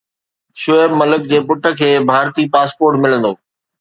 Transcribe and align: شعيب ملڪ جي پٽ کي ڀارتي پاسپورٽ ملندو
شعيب 0.61 0.91
ملڪ 1.01 1.21
جي 1.33 1.39
پٽ 1.51 1.63
کي 1.81 1.89
ڀارتي 2.09 2.43
پاسپورٽ 2.57 2.93
ملندو 3.03 3.31